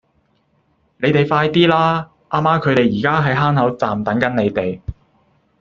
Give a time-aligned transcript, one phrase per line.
[0.97, 2.09] 你哋快啲啦!
[2.29, 4.81] 阿媽佢哋而家喺坑口站等緊你哋